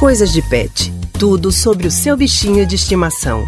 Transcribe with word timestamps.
Coisas 0.00 0.32
de 0.32 0.40
Pet. 0.40 0.90
Tudo 1.18 1.52
sobre 1.52 1.86
o 1.86 1.90
seu 1.90 2.16
bichinho 2.16 2.64
de 2.64 2.74
estimação. 2.74 3.44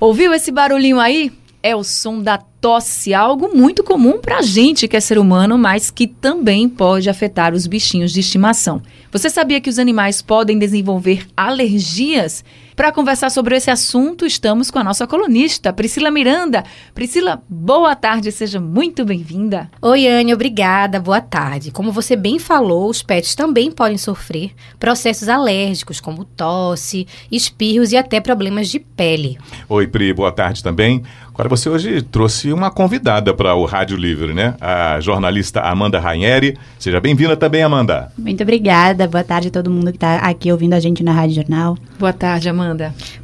Ouviu 0.00 0.34
esse 0.34 0.50
barulhinho 0.50 0.98
aí? 0.98 1.30
É 1.62 1.76
o 1.76 1.84
som 1.84 2.20
da 2.20 2.36
tosse, 2.36 3.14
algo 3.14 3.56
muito 3.56 3.84
comum 3.84 4.18
para 4.18 4.38
a 4.38 4.42
gente 4.42 4.88
que 4.88 4.96
é 4.96 5.00
ser 5.00 5.18
humano, 5.18 5.56
mas 5.56 5.88
que 5.88 6.08
também 6.08 6.68
pode 6.68 7.08
afetar 7.08 7.54
os 7.54 7.68
bichinhos 7.68 8.12
de 8.12 8.18
estimação. 8.18 8.82
Você 9.12 9.30
sabia 9.30 9.60
que 9.60 9.70
os 9.70 9.78
animais 9.78 10.20
podem 10.20 10.58
desenvolver 10.58 11.28
alergias? 11.36 12.44
Para 12.74 12.90
conversar 12.90 13.30
sobre 13.30 13.54
esse 13.54 13.70
assunto, 13.70 14.24
estamos 14.24 14.70
com 14.70 14.78
a 14.78 14.84
nossa 14.84 15.06
colunista, 15.06 15.74
Priscila 15.74 16.10
Miranda. 16.10 16.64
Priscila, 16.94 17.42
boa 17.46 17.94
tarde, 17.94 18.32
seja 18.32 18.58
muito 18.58 19.04
bem-vinda. 19.04 19.70
Oi, 19.82 20.08
Anne, 20.08 20.32
obrigada, 20.32 20.98
boa 20.98 21.20
tarde. 21.20 21.70
Como 21.70 21.92
você 21.92 22.16
bem 22.16 22.38
falou, 22.38 22.88
os 22.88 23.02
pets 23.02 23.34
também 23.34 23.70
podem 23.70 23.98
sofrer 23.98 24.52
processos 24.80 25.28
alérgicos, 25.28 26.00
como 26.00 26.24
tosse, 26.24 27.06
espirros 27.30 27.92
e 27.92 27.96
até 27.98 28.20
problemas 28.20 28.70
de 28.70 28.78
pele. 28.78 29.38
Oi, 29.68 29.86
Pri, 29.86 30.14
boa 30.14 30.32
tarde 30.32 30.62
também. 30.62 31.02
Agora, 31.34 31.48
você 31.48 31.68
hoje 31.68 32.02
trouxe 32.02 32.52
uma 32.52 32.70
convidada 32.70 33.32
para 33.32 33.54
o 33.54 33.64
Rádio 33.64 33.96
Livre, 33.96 34.34
né? 34.34 34.54
A 34.60 35.00
jornalista 35.00 35.60
Amanda 35.62 35.98
Raineri. 35.98 36.58
Seja 36.78 37.00
bem-vinda 37.00 37.34
também, 37.34 37.62
Amanda. 37.62 38.12
Muito 38.18 38.42
obrigada. 38.42 39.08
Boa 39.08 39.24
tarde 39.24 39.48
a 39.48 39.50
todo 39.50 39.70
mundo 39.70 39.90
que 39.90 39.96
está 39.96 40.16
aqui 40.16 40.52
ouvindo 40.52 40.74
a 40.74 40.80
gente 40.80 41.02
na 41.02 41.10
Rádio 41.10 41.36
Jornal. 41.36 41.78
Boa 41.98 42.12
tarde, 42.12 42.50
Amanda. 42.50 42.61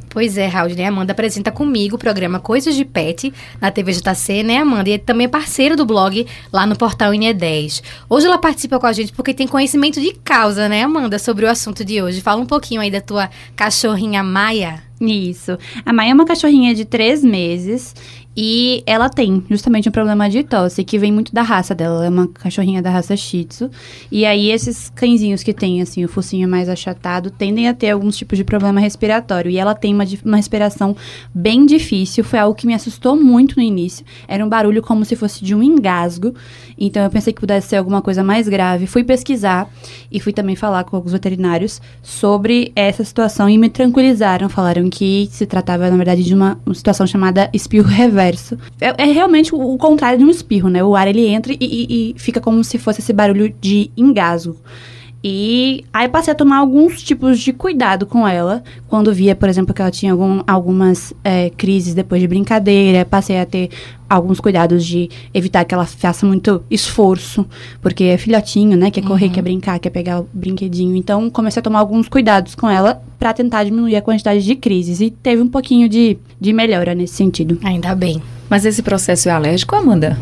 Pois 0.09 0.37
é, 0.37 0.47
Raul, 0.47 0.73
né? 0.75 0.87
Amanda 0.87 1.11
apresenta 1.11 1.51
comigo 1.51 1.95
o 1.95 1.99
programa 1.99 2.39
Coisas 2.39 2.75
de 2.75 2.83
Pet 2.83 3.31
na 3.61 3.69
TV 3.69 3.91
JC, 3.93 4.41
né, 4.43 4.57
Amanda? 4.57 4.89
E 4.89 4.93
é 4.93 4.97
também 4.97 5.25
é 5.25 5.27
parceira 5.27 5.75
do 5.75 5.85
blog 5.85 6.25
lá 6.51 6.65
no 6.65 6.75
portal 6.75 7.11
INE10. 7.11 7.83
Hoje 8.09 8.25
ela 8.25 8.39
participa 8.39 8.79
com 8.79 8.87
a 8.87 8.93
gente 8.93 9.13
porque 9.13 9.33
tem 9.33 9.47
conhecimento 9.47 10.01
de 10.01 10.13
causa, 10.23 10.67
né, 10.67 10.83
Amanda, 10.83 11.19
sobre 11.19 11.45
o 11.45 11.49
assunto 11.49 11.85
de 11.85 12.01
hoje. 12.01 12.21
Fala 12.21 12.41
um 12.41 12.45
pouquinho 12.45 12.81
aí 12.81 12.89
da 12.89 13.01
tua 13.01 13.29
cachorrinha 13.55 14.23
Maia. 14.23 14.81
Isso. 14.99 15.57
A 15.85 15.93
Maia 15.93 16.11
é 16.11 16.13
uma 16.13 16.25
cachorrinha 16.25 16.75
de 16.75 16.83
três 16.83 17.23
meses 17.23 17.95
e 18.37 18.83
ela 18.85 19.09
tem 19.09 19.43
justamente 19.49 19.89
um 19.89 19.91
problema 19.91 20.29
de 20.29 20.43
tosse, 20.43 20.83
que 20.83 20.99
vem 20.99 21.11
muito 21.11 21.33
da 21.33 21.41
raça 21.41 21.73
dela. 21.73 21.95
Ela 21.95 22.05
é 22.05 22.09
uma 22.09 22.27
cachorrinha 22.27 22.81
da 22.81 22.89
raça 22.89 23.17
Shih 23.17 23.45
Tzu. 23.45 23.69
E 24.11 24.23
aí, 24.25 24.51
esses 24.51 24.89
cãezinhos 24.95 25.41
que 25.41 25.51
têm, 25.51 25.81
assim, 25.81 26.05
o 26.05 26.07
focinho 26.07 26.47
mais 26.47 26.69
achatado, 26.69 27.31
tendem 27.31 27.67
a 27.67 27.73
ter 27.73 27.89
alguns 27.89 28.15
tipos 28.15 28.37
de 28.37 28.43
problema 28.43 28.79
respiratório. 28.79 29.49
E 29.49 29.57
ela 29.57 29.73
tem 29.73 29.93
uma, 29.93 30.05
uma 30.23 30.37
respiração 30.37 30.95
bem 31.33 31.65
difícil. 31.65 32.23
Foi 32.23 32.39
algo 32.39 32.55
que 32.55 32.67
me 32.67 32.73
assustou 32.73 33.15
muito 33.15 33.57
no 33.57 33.63
início. 33.63 34.05
Era 34.27 34.45
um 34.45 34.49
barulho 34.49 34.81
como 34.81 35.03
se 35.03 35.15
fosse 35.15 35.43
de 35.43 35.55
um 35.55 35.63
engasgo. 35.63 36.33
Então, 36.77 37.03
eu 37.03 37.09
pensei 37.09 37.33
que 37.33 37.41
pudesse 37.41 37.67
ser 37.67 37.77
alguma 37.77 38.01
coisa 38.01 38.23
mais 38.23 38.47
grave. 38.47 38.85
Fui 38.85 39.03
pesquisar 39.03 39.67
e 40.11 40.19
fui 40.19 40.31
também 40.31 40.55
falar 40.55 40.83
com 40.83 40.95
alguns 40.95 41.11
veterinários 41.11 41.81
sobre 42.01 42.71
essa 42.75 43.03
situação 43.03 43.49
e 43.49 43.57
me 43.57 43.69
tranquilizaram. 43.69 44.47
Falaram 44.47 44.87
que 44.89 45.27
se 45.31 45.45
tratava, 45.45 45.89
na 45.89 45.97
verdade, 45.97 46.23
de 46.23 46.33
uma, 46.33 46.57
uma 46.65 46.75
situação 46.75 47.07
chamada 47.07 47.49
espirro 47.51 47.87
reverso 47.87 48.18
é, 48.79 49.03
é, 49.03 49.05
realmente 49.05 49.53
o, 49.53 49.73
o, 49.73 49.77
contrário 49.77 50.19
de 50.19 50.25
um 50.25 50.29
espirro, 50.29 50.69
né? 50.69 50.83
O 50.83 50.95
ar 50.95 51.07
ele 51.07 51.25
entra 51.27 51.53
e, 51.53 51.57
e, 51.59 52.11
e 52.11 52.19
fica 52.19 52.39
como 52.41 52.63
se 52.63 52.77
fosse 52.77 53.01
esse 53.01 53.13
barulho 53.13 53.53
de 53.59 53.91
engasgo. 53.95 54.57
E 55.23 55.83
aí 55.91 56.07
passei 56.07 56.31
a 56.31 56.35
tomar 56.35 56.57
alguns 56.57 57.03
tipos 57.03 57.39
de 57.39 57.51
cuidado 57.51 58.05
com 58.05 58.25
ela. 58.27 58.63
Quando 58.87 59.13
via, 59.13 59.35
por 59.35 59.49
exemplo, 59.49 59.73
que 59.73 59.81
ela 59.81 59.91
tinha 59.91 60.13
algum, 60.13 60.41
algumas 60.47 61.13
é, 61.23 61.49
crises 61.49 61.93
depois 61.93 62.21
de 62.21 62.27
brincadeira, 62.27 63.03
passei 63.03 63.39
a 63.39 63.45
ter 63.45 63.69
alguns 64.09 64.39
cuidados 64.39 64.85
de 64.85 65.09
evitar 65.33 65.65
que 65.65 65.73
ela 65.73 65.85
faça 65.85 66.25
muito 66.25 66.63
esforço, 66.71 67.45
porque 67.81 68.05
é 68.05 68.17
filhotinho, 68.17 68.77
né? 68.77 68.89
Quer 68.89 69.03
correr, 69.03 69.27
uhum. 69.27 69.31
quer 69.33 69.41
brincar, 69.41 69.79
quer 69.79 69.89
pegar 69.89 70.21
o 70.21 70.29
brinquedinho. 70.33 70.95
Então, 70.95 71.29
comecei 71.29 71.59
a 71.59 71.63
tomar 71.63 71.79
alguns 71.79 72.07
cuidados 72.07 72.55
com 72.55 72.69
ela 72.69 73.01
para 73.19 73.33
tentar 73.33 73.65
diminuir 73.65 73.97
a 73.97 74.01
quantidade 74.01 74.43
de 74.43 74.55
crises. 74.55 75.01
E 75.01 75.11
teve 75.11 75.41
um 75.41 75.47
pouquinho 75.47 75.89
de, 75.89 76.17
de 76.39 76.53
melhora 76.53 76.95
nesse 76.95 77.15
sentido. 77.15 77.59
Ainda 77.63 77.93
bem. 77.93 78.21
Mas 78.49 78.65
esse 78.65 78.81
processo 78.81 79.29
é 79.29 79.31
alérgico, 79.31 79.75
Amanda? 79.75 80.17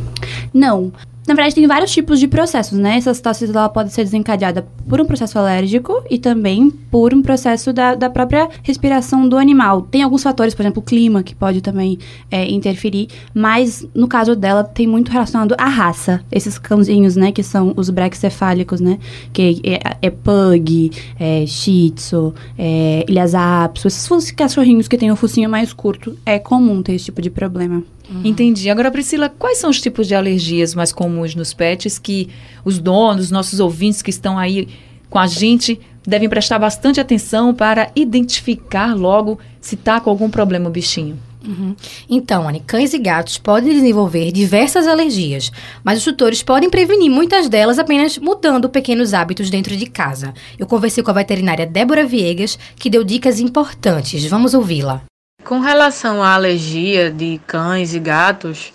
Não. 0.53 0.91
Na 1.27 1.33
verdade, 1.33 1.55
tem 1.55 1.67
vários 1.67 1.91
tipos 1.91 2.21
de 2.21 2.27
processos, 2.27 2.77
né? 2.77 2.95
Essas 2.95 3.19
tosse 3.19 3.43
ela 3.43 3.67
pode 3.67 3.91
ser 3.91 4.05
desencadeada 4.05 4.65
por 4.87 5.01
um 5.01 5.05
processo 5.05 5.37
alérgico 5.37 6.01
e 6.09 6.17
também 6.17 6.69
por 6.69 7.13
um 7.13 7.21
processo 7.21 7.73
da, 7.73 7.95
da 7.95 8.09
própria 8.09 8.47
respiração 8.63 9.27
do 9.27 9.37
animal. 9.37 9.81
Tem 9.81 10.03
alguns 10.03 10.23
fatores, 10.23 10.55
por 10.55 10.61
exemplo, 10.61 10.81
o 10.81 10.85
clima, 10.85 11.21
que 11.21 11.35
pode 11.35 11.59
também 11.59 11.99
é, 12.31 12.49
interferir, 12.49 13.09
mas 13.33 13.85
no 13.93 14.07
caso 14.07 14.37
dela 14.37 14.63
tem 14.63 14.87
muito 14.87 15.11
relacionado 15.11 15.53
à 15.57 15.67
raça. 15.67 16.23
Esses 16.31 16.57
cãozinhos, 16.57 17.17
né, 17.17 17.33
que 17.33 17.43
são 17.43 17.73
os 17.75 17.89
brachycefálicos, 17.89 18.79
né? 18.79 18.97
Que 19.33 19.61
é, 19.65 19.97
é 20.01 20.09
pug, 20.09 20.91
é 21.19 21.45
shih 21.45 21.91
tzu, 21.91 22.33
é 22.57 23.03
ilhasa 23.05 23.65
apso. 23.65 23.89
Esses 23.89 24.31
cachorrinhos 24.31 24.87
que 24.87 24.97
têm 24.97 25.11
o 25.11 25.15
focinho 25.17 25.49
mais 25.49 25.73
curto, 25.73 26.17
é 26.25 26.39
comum 26.39 26.81
ter 26.81 26.93
esse 26.93 27.05
tipo 27.05 27.21
de 27.21 27.29
problema. 27.29 27.83
Uhum. 28.09 28.21
Entendi. 28.23 28.69
Agora, 28.69 28.91
Priscila, 28.91 29.29
quais 29.29 29.57
são 29.57 29.69
os 29.69 29.81
tipos 29.81 30.07
de 30.07 30.15
alergias 30.15 30.73
mais 30.73 30.91
comuns 30.91 31.35
nos 31.35 31.53
pets 31.53 31.99
que 31.99 32.29
os 32.63 32.79
donos, 32.79 33.31
nossos 33.31 33.59
ouvintes 33.59 34.01
que 34.01 34.09
estão 34.09 34.37
aí 34.37 34.67
com 35.09 35.19
a 35.19 35.27
gente 35.27 35.79
devem 36.05 36.29
prestar 36.29 36.57
bastante 36.57 36.99
atenção 36.99 37.53
para 37.53 37.91
identificar 37.95 38.95
logo 38.95 39.37
se 39.59 39.75
está 39.75 39.99
com 39.99 40.09
algum 40.09 40.29
problema 40.29 40.69
o 40.69 40.71
bichinho? 40.71 41.19
Uhum. 41.45 41.75
Então, 42.09 42.47
Anne, 42.47 42.61
cães 42.65 42.93
e 42.93 42.99
gatos 42.99 43.37
podem 43.37 43.73
desenvolver 43.73 44.31
diversas 44.31 44.87
alergias, 44.87 45.51
mas 45.83 45.99
os 45.99 46.03
tutores 46.03 46.43
podem 46.43 46.69
prevenir 46.69 47.09
muitas 47.09 47.47
delas 47.47 47.79
apenas 47.79 48.17
mudando 48.17 48.69
pequenos 48.69 49.13
hábitos 49.13 49.49
dentro 49.49 49.75
de 49.75 49.85
casa. 49.85 50.33
Eu 50.59 50.67
conversei 50.67 51.03
com 51.03 51.11
a 51.11 51.13
veterinária 51.13 51.65
Débora 51.65 52.05
Viegas, 52.05 52.59
que 52.75 52.89
deu 52.89 53.03
dicas 53.03 53.39
importantes. 53.39 54.25
Vamos 54.25 54.53
ouvi-la. 54.53 55.03
Com 55.47 55.61
relação 55.61 56.21
à 56.21 56.33
alergia 56.33 57.09
de 57.09 57.39
cães 57.47 57.93
e 57.93 57.99
gatos, 57.99 58.73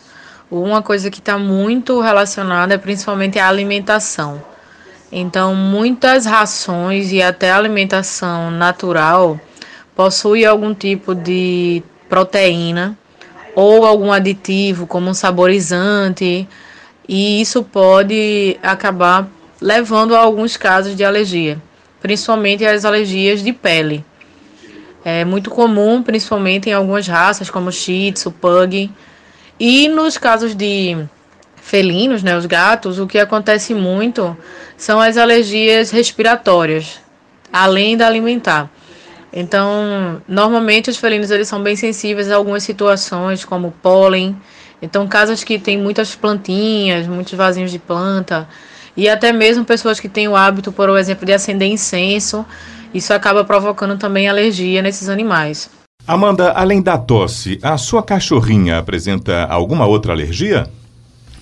uma 0.51 0.81
coisa 0.81 1.11
que 1.11 1.19
está 1.19 1.37
muito 1.37 2.01
relacionada 2.01 2.73
é 2.73 2.79
principalmente 2.79 3.39
a 3.39 3.47
alimentação. 3.47 4.43
Então, 5.13 5.55
muitas 5.55 6.25
rações 6.25 7.13
e 7.13 7.21
até 7.21 7.53
alimentação 7.53 8.51
natural 8.51 9.39
possui 9.95 10.47
algum 10.47 10.73
tipo 10.73 11.15
de 11.15 11.83
proteína 12.09 12.97
ou 13.55 13.85
algum 13.85 14.11
aditivo, 14.11 14.87
como 14.87 15.11
um 15.11 15.15
saborizante, 15.15 16.49
e 17.07 17.43
isso 17.43 17.63
pode 17.63 18.57
acabar 18.63 19.29
levando 19.61 20.17
a 20.17 20.21
alguns 20.21 20.57
casos 20.57 20.97
de 20.97 21.05
alergia, 21.05 21.61
principalmente 22.01 22.65
as 22.65 22.87
alergias 22.87 23.43
de 23.43 23.53
pele. 23.53 24.03
É 25.05 25.25
muito 25.25 25.51
comum, 25.51 26.03
principalmente 26.03 26.71
em 26.71 26.73
algumas 26.73 27.07
raças, 27.07 27.51
como 27.51 27.73
Shih 27.73 28.13
Tzu, 28.13 28.31
Pug. 28.31 28.91
E 29.59 29.89
nos 29.89 30.17
casos 30.17 30.55
de 30.55 30.97
felinos, 31.57 32.23
né, 32.23 32.37
os 32.37 32.47
gatos, 32.47 32.99
o 32.99 33.07
que 33.07 33.19
acontece 33.19 33.75
muito 33.75 34.37
são 34.77 35.01
as 35.01 35.17
alergias 35.17 35.91
respiratórias, 35.91 37.01
além 37.53 37.97
da 37.97 38.07
alimentar. 38.07 38.71
Então, 39.33 40.21
normalmente 40.29 40.91
os 40.91 40.97
felinos 40.97 41.31
eles 41.31 41.49
são 41.49 41.63
bem 41.63 41.75
sensíveis 41.75 42.31
a 42.31 42.37
algumas 42.37 42.63
situações, 42.63 43.45
como 43.45 43.73
pólen. 43.83 44.37
Então, 44.83 45.07
casas 45.09 45.43
que 45.43 45.59
têm 45.59 45.79
muitas 45.79 46.15
plantinhas, 46.15 47.07
muitos 47.07 47.33
vasinhos 47.33 47.71
de 47.71 47.79
planta, 47.79 48.49
e 48.97 49.09
até 49.09 49.33
mesmo 49.33 49.65
pessoas 49.65 49.99
que 49.99 50.09
têm 50.09 50.29
o 50.29 50.37
hábito, 50.37 50.71
por 50.71 50.91
exemplo, 50.99 51.25
de 51.25 51.33
acender 51.33 51.69
incenso, 51.69 52.45
isso 52.95 53.13
acaba 53.13 53.45
provocando 53.45 53.99
também 53.99 54.29
alergia 54.29 54.83
nesses 54.83 55.09
animais. 55.09 55.71
Amanda, 56.07 56.51
além 56.53 56.83
da 56.83 56.99
tosse, 56.99 57.59
a 57.63 57.79
sua 57.79 58.03
cachorrinha 58.03 58.79
apresenta 58.79 59.45
alguma 59.45 59.87
outra 59.87 60.13
alergia? 60.13 60.69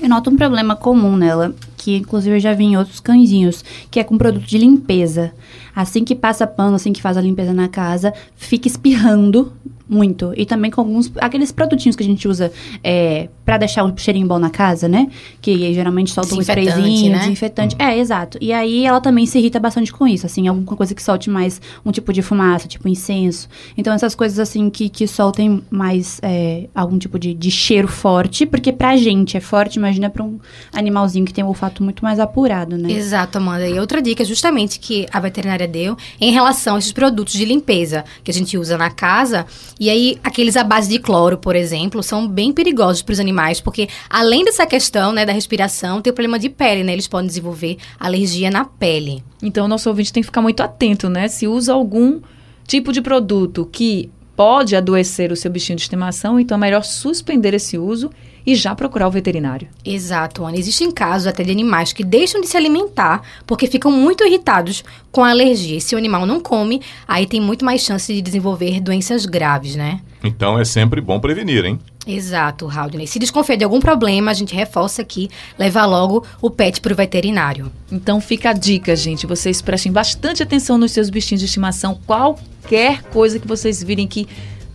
Eu 0.03 0.09
noto 0.09 0.31
um 0.31 0.37
problema 0.37 0.75
comum 0.75 1.17
nela, 1.17 1.55
que 1.77 1.97
inclusive 1.97 2.37
eu 2.37 2.41
já 2.41 2.55
vi 2.55 2.65
em 2.65 2.77
outros 2.77 3.01
cãezinhos, 3.01 3.65
que 3.91 4.01
é 4.01 4.05
com 4.05 4.17
produto 4.17 4.47
de 4.47 4.59
limpeza. 4.59 5.33
Assim 5.75 6.05
que 6.05 6.15
passa 6.15 6.47
pano, 6.47 6.77
assim 6.77 6.93
que 6.93 7.03
faz 7.03 7.17
a 7.17 7.21
limpeza 7.21 7.53
na 7.53 7.69
casa, 7.69 8.13
fica 8.37 8.67
espirrando 8.67 9.53
muito. 9.89 10.33
E 10.37 10.47
também 10.47 10.71
com 10.71 10.81
alguns. 10.81 11.13
aqueles 11.21 11.51
produtinhos 11.53 11.97
que 11.97 12.03
a 12.03 12.07
gente 12.07 12.29
usa 12.29 12.53
é, 12.83 13.29
para 13.51 13.59
deixar 13.59 13.83
o 13.83 13.93
cheirinho 13.97 14.29
bom 14.29 14.39
na 14.39 14.49
casa, 14.49 14.87
né? 14.87 15.09
Que 15.43 15.75
geralmente 15.75 16.13
solta 16.13 16.37
um 16.37 16.41
sprayzinho, 16.41 17.11
né? 17.11 17.19
desinfetante. 17.19 17.75
É, 17.81 17.99
exato. 17.99 18.39
E 18.41 18.53
aí 18.53 18.87
ela 18.87 19.01
também 19.01 19.27
se 19.27 19.37
irrita 19.41 19.59
bastante 19.59 19.93
com 19.93 20.07
isso, 20.07 20.25
assim, 20.25 20.47
alguma 20.47 20.77
coisa 20.77 20.95
que 20.95 21.03
solte 21.03 21.29
mais 21.29 21.61
um 21.85 21.91
tipo 21.91 22.13
de 22.13 22.23
fumaça, 22.23 22.69
tipo 22.69 22.87
incenso. 22.87 23.49
Então, 23.77 23.93
essas 23.93 24.15
coisas 24.15 24.39
assim 24.39 24.71
que, 24.71 24.89
que 24.89 25.05
soltem 25.09 25.65
mais 25.69 26.21
é, 26.23 26.69
algum 26.73 26.97
tipo 26.97 27.19
de, 27.19 27.35
de 27.35 27.51
cheiro 27.51 27.89
forte, 27.89 28.47
porque 28.47 28.73
pra 28.73 28.97
gente 28.97 29.37
é 29.37 29.41
forte, 29.41 29.81
imagina 29.81 30.09
pra 30.09 30.23
um 30.23 30.39
animalzinho 30.73 31.27
que 31.27 31.35
tem 31.35 31.43
um 31.43 31.49
olfato 31.49 31.83
muito 31.83 32.05
mais 32.05 32.21
apurado, 32.21 32.79
né? 32.79 32.93
Exato, 32.93 33.39
Amanda. 33.39 33.67
E 33.67 33.81
outra 33.81 34.01
dica, 34.01 34.25
justamente, 34.25 34.79
que 34.79 35.09
a 35.13 35.19
veterinária 35.19 35.67
deu 35.67 35.97
em 36.21 36.31
relação 36.31 36.77
a 36.77 36.79
esses 36.79 36.93
produtos 36.93 37.35
de 37.35 37.45
limpeza 37.45 38.05
que 38.23 38.31
a 38.31 38.35
gente 38.35 38.57
usa 38.57 38.79
na 38.79 38.91
casa. 38.91 39.45
E 39.81 39.91
aí, 39.91 40.19
aqueles 40.23 40.57
à 40.57 40.63
base 40.63 40.89
de 40.89 41.01
cloro, 41.01 41.37
por 41.37 41.57
exemplo, 41.57 42.01
são 42.01 42.29
bem 42.29 42.53
perigosos 42.53 43.03
para 43.03 43.15
os 43.15 43.19
animais 43.19 43.40
animais, 43.41 43.61
porque 43.61 43.89
além 44.09 44.45
dessa 44.45 44.67
questão, 44.67 45.13
né, 45.13 45.25
da 45.25 45.33
respiração, 45.33 46.01
tem 46.01 46.11
o 46.11 46.15
problema 46.15 46.39
de 46.39 46.49
pele, 46.49 46.85
né? 46.85 46.93
Eles 46.93 47.09
podem 47.09 47.27
desenvolver 47.27 47.79
alergia 47.99 48.51
na 48.51 48.65
pele. 48.65 49.25
Então, 49.43 49.65
o 49.65 49.69
nosso 49.69 49.89
ouvinte 49.89 50.13
tem 50.13 50.23
que 50.23 50.27
ficar 50.27 50.43
muito 50.43 50.63
atento, 50.63 51.09
né? 51.09 51.29
Se 51.29 51.49
usa 51.49 51.73
algum 51.73 52.21
tipo 52.67 52.93
de 52.93 53.01
produto 53.01 53.69
que 53.71 54.11
pode 54.37 54.77
adoecer 54.77 55.33
o 55.33 55.37
seu 55.37 55.51
bichinho 55.51 55.77
de 55.77 55.83
estimação, 55.83 56.39
então 56.39 56.57
é 56.57 56.61
melhor 56.61 56.85
suspender 56.85 57.53
esse 57.53 57.77
uso 57.77 58.11
e 58.47 58.55
já 58.55 58.75
procurar 58.75 59.07
o 59.07 59.11
veterinário. 59.11 59.69
Exato, 59.85 60.45
Ana. 60.45 60.57
Existem 60.57 60.91
casos 60.91 61.27
até 61.27 61.43
de 61.43 61.51
animais 61.51 61.93
que 61.93 62.03
deixam 62.03 62.41
de 62.41 62.47
se 62.47 62.57
alimentar 62.57 63.23
porque 63.47 63.67
ficam 63.67 63.93
muito 63.93 64.25
irritados 64.25 64.83
com 65.13 65.23
a 65.23 65.31
alergia. 65.31 65.77
E 65.77 65.81
se 65.81 65.95
o 65.95 65.99
animal 65.99 66.25
não 66.25 66.41
come, 66.41 66.81
aí 67.07 67.27
tem 67.27 67.41
muito 67.41 67.67
mais 67.67 67.83
chance 67.83 68.13
de 68.15 68.23
desenvolver 68.23 68.81
doenças 68.81 69.27
graves, 69.27 69.77
né? 69.77 70.01
Então 70.25 70.59
é 70.59 70.65
sempre 70.65 71.03
bom 71.03 71.21
prevenir, 71.21 71.67
hein? 71.67 71.79
Exato, 72.15 72.69
Haldney. 72.69 73.07
Se 73.07 73.19
desconfia 73.19 73.57
de 73.57 73.65
algum 73.65 73.79
problema, 73.79 74.31
a 74.31 74.35
gente 74.35 74.55
reforça 74.55 75.03
aqui, 75.03 75.31
levar 75.59 75.87
logo 75.87 76.27
o 76.43 76.51
pet 76.51 76.81
para 76.81 76.93
o 76.93 76.97
veterinário. 76.97 77.71
Então 77.91 78.21
fica 78.21 78.51
a 78.51 78.53
dica, 78.53 78.97
gente. 78.97 79.27
Vocês 79.27 79.63
prestem 79.63 79.93
bastante 79.93 80.43
atenção 80.43 80.77
nos 80.77 80.93
seus 80.93 81.09
bichinhos 81.09 81.41
de 81.41 81.47
estimação. 81.47 81.99
Qualquer 82.07 83.03
coisa 83.05 83.39
que 83.39 83.47
vocês 83.47 83.83
virem 83.83 84.09
que 84.09 84.27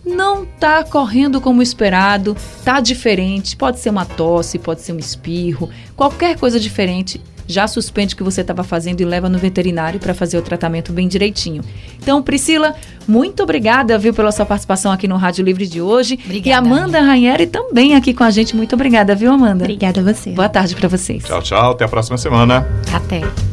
não 0.05 0.43
está 0.43 0.83
correndo 0.83 1.41
como 1.41 1.61
esperado, 1.61 2.37
tá 2.63 2.79
diferente, 2.79 3.57
pode 3.57 3.79
ser 3.79 3.89
uma 3.89 4.05
tosse, 4.05 4.59
pode 4.59 4.81
ser 4.81 4.93
um 4.93 4.99
espirro, 4.99 5.69
qualquer 5.95 6.38
coisa 6.38 6.59
diferente, 6.59 7.19
já 7.47 7.68
suspende 7.68 8.13
o 8.13 8.18
que 8.18 8.24
você 8.24 8.42
estava 8.42 8.63
fazendo 8.63 9.01
e 9.01 9.06
leva 9.06 9.30
no 9.30 9.38
veterinário 9.38 10.00
para 10.00 10.13
fazer 10.13 10.38
o 10.38 10.42
tratamento 10.42 10.92
bem 10.92 11.07
direitinho. 11.07 11.63
Então, 12.01 12.21
Priscila, 12.21 12.75
muito 13.07 13.44
obrigada, 13.44 13.97
viu, 13.97 14.13
pela 14.13 14.31
sua 14.31 14.45
participação 14.45 14.92
aqui 14.92 15.07
no 15.07 15.18
Rádio 15.18 15.44
Livre 15.44 15.68
de 15.68 15.81
hoje. 15.81 16.19
Obrigada, 16.25 16.50
e 16.50 16.51
Amanda 16.51 17.01
Raineri 17.01 17.47
também 17.47 17.95
aqui 17.95 18.13
com 18.13 18.24
a 18.24 18.31
gente. 18.31 18.56
Muito 18.56 18.74
obrigada, 18.74 19.15
viu, 19.15 19.31
Amanda? 19.31 19.63
Obrigada 19.63 20.01
a 20.01 20.03
você. 20.03 20.31
Boa 20.31 20.50
tarde 20.50 20.75
para 20.75 20.88
vocês. 20.88 21.24
Tchau, 21.24 21.42
tchau. 21.42 21.71
Até 21.71 21.86
a 21.86 21.89
próxima 21.89 22.18
semana. 22.18 22.68
Até. 22.94 23.44